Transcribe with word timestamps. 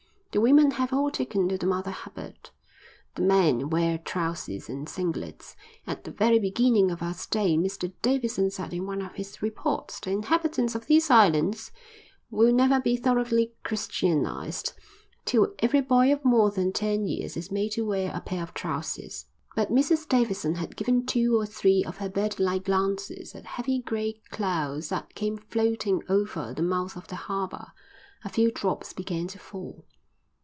The 0.33 0.39
women 0.39 0.71
have 0.79 0.93
all 0.93 1.11
taken 1.11 1.49
to 1.49 1.57
the 1.57 1.65
Mother 1.65 1.91
Hubbard, 1.91 2.35
and 2.37 2.49
the 3.15 3.21
men 3.21 3.69
wear 3.69 3.97
trousers 3.97 4.69
and 4.69 4.87
singlets. 4.87 5.57
At 5.85 6.05
the 6.05 6.11
very 6.11 6.39
beginning 6.39 6.89
of 6.89 7.03
our 7.03 7.13
stay 7.13 7.57
Mr 7.57 7.91
Davidson 8.01 8.49
said 8.49 8.73
in 8.73 8.85
one 8.87 9.01
of 9.01 9.15
his 9.15 9.41
reports: 9.41 9.99
the 9.99 10.11
inhabitants 10.11 10.73
of 10.73 10.85
these 10.87 11.09
islands 11.09 11.73
will 12.29 12.53
never 12.53 12.79
be 12.79 12.95
thoroughly 12.95 13.51
Christianised 13.63 14.71
till 15.25 15.53
every 15.59 15.81
boy 15.81 16.13
of 16.13 16.23
more 16.23 16.49
than 16.49 16.71
ten 16.71 17.05
years 17.05 17.35
is 17.35 17.51
made 17.51 17.73
to 17.73 17.81
wear 17.85 18.09
a 18.15 18.21
pair 18.21 18.41
of 18.43 18.53
trousers." 18.53 19.25
But 19.53 19.69
Mrs 19.69 20.07
Davidson 20.07 20.55
had 20.55 20.77
given 20.77 21.05
two 21.05 21.37
or 21.37 21.45
three 21.45 21.83
of 21.85 21.97
her 21.97 22.07
birdlike 22.07 22.63
glances 22.63 23.35
at 23.35 23.43
heavy 23.43 23.81
grey 23.81 24.21
clouds 24.29 24.87
that 24.87 25.13
came 25.13 25.35
floating 25.35 26.03
over 26.07 26.53
the 26.53 26.63
mouth 26.63 26.95
of 26.95 27.09
the 27.09 27.15
harbour. 27.17 27.73
A 28.23 28.29
few 28.29 28.49
drops 28.49 28.93
began 28.93 29.27
to 29.27 29.37
fall. 29.37 29.83